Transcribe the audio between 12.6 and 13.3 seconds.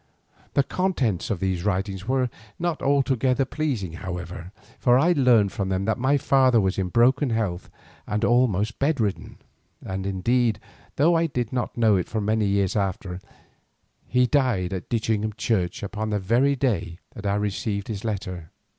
after,